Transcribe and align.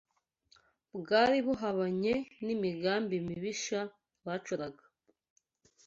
bwari 0.99 1.37
buhabanye 1.47 2.13
n’imigambi 2.45 3.15
mibisha 3.27 3.79
bacuraga 4.25 4.83